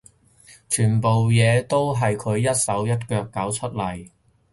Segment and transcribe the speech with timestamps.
[0.67, 4.09] 全部嘢都係佢一手一腳搞出嚟